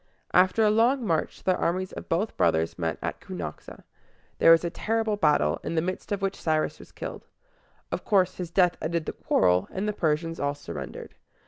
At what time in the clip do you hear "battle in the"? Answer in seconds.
5.15-5.81